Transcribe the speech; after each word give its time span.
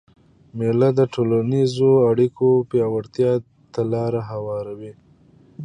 مېله 0.57 0.89
د 0.99 1.01
ټولنیزو 1.13 1.91
اړیکو 2.09 2.49
پیاوړتیا 2.69 3.31
ته 3.73 3.81
لاره 3.93 4.21
هواروي. 4.31 4.93